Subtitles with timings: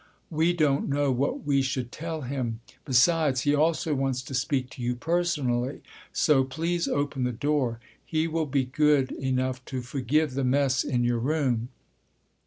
[0.31, 2.61] We don't know what we should tell him.
[2.85, 5.83] Besides, he also wants to speak to you personally.
[6.11, 7.79] So please open the door.
[8.03, 11.69] He will be good enough to forgive the mess in your room."